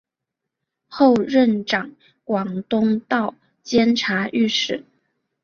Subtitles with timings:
[0.87, 1.91] 后任掌
[2.23, 4.83] 广东道监察御史。